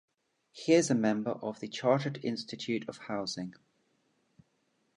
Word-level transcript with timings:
He 0.51 0.73
is 0.73 0.89
a 0.89 0.95
member 0.95 1.29
of 1.43 1.59
the 1.59 1.67
Chartered 1.67 2.21
Institute 2.23 2.89
of 2.89 2.97
Housing. 2.97 3.53